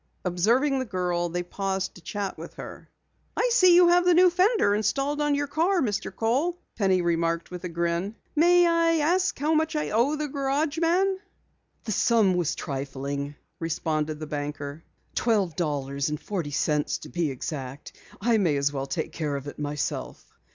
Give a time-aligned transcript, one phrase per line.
[0.25, 2.89] Observing the girl, they paused to chat with her.
[3.37, 6.11] "I see you have the new fender installed on your car, Mr.
[6.11, 8.15] Kohl," Penny remarked with a grin.
[8.35, 11.17] "May I ask how much I owe the garageman?"
[11.83, 14.83] "The sum was trifling," responded the banker.
[15.13, 17.91] "Twelve dollars and forty cents to be exact.
[18.19, 20.25] I may as well take care of it myself."